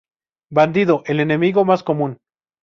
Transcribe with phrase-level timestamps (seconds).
[0.49, 2.17] Bandido: El enemigo más común.